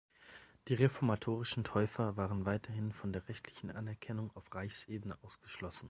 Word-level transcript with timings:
Die 0.67 0.73
reformatorischen 0.73 1.63
Täufer 1.63 2.17
waren 2.17 2.47
weiterhin 2.47 2.91
von 2.91 3.13
der 3.13 3.27
rechtlichen 3.29 3.69
Anerkennung 3.69 4.31
auf 4.35 4.51
Reichsebene 4.55 5.15
ausgeschlossen. 5.21 5.79